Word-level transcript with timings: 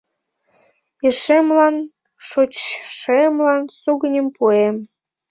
Ешемлан, 1.09 1.75
шочшемлан 2.27 3.61
сугыньым 3.79 4.27
пуэм: 4.35 4.75